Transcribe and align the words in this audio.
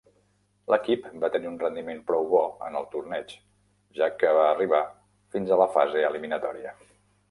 L'equip 0.73 1.03
va 1.23 1.29
tenir 1.35 1.49
un 1.49 1.59
rendiment 1.65 2.01
prou 2.09 2.25
bo 2.33 2.41
en 2.69 2.79
el 2.81 2.89
torneig, 2.97 3.37
ja 4.01 4.11
que 4.25 4.35
va 4.41 4.51
arribar 4.57 4.85
fins 5.37 5.51
a 5.59 5.65
la 5.65 5.73
fase 5.79 6.07
eliminatòria. 6.13 6.79